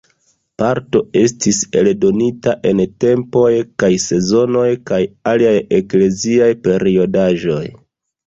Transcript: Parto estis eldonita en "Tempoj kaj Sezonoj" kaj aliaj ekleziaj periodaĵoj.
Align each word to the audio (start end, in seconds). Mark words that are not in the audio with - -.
Parto 0.59 1.01
estis 1.19 1.57
eldonita 1.81 2.55
en 2.69 2.79
"Tempoj 3.03 3.51
kaj 3.83 3.91
Sezonoj" 4.05 4.65
kaj 4.93 5.01
aliaj 5.33 5.53
ekleziaj 5.83 6.51
periodaĵoj. 6.69 7.63